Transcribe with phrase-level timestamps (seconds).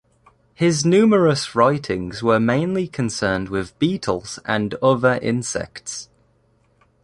[0.55, 6.09] His numerous writings were mainly concerned with beetles and other insects.